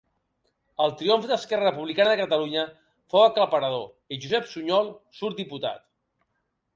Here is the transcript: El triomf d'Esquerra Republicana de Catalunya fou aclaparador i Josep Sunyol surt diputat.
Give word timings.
El 0.85 0.93
triomf 1.01 1.25
d'Esquerra 1.31 1.67
Republicana 1.67 2.15
de 2.15 2.17
Catalunya 2.21 2.63
fou 3.15 3.25
aclaparador 3.25 4.15
i 4.15 4.19
Josep 4.23 4.49
Sunyol 4.55 4.89
surt 5.19 5.43
diputat. 5.43 5.85